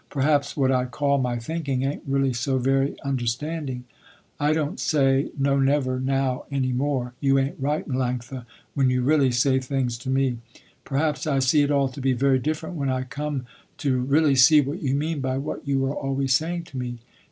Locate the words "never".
5.59-5.99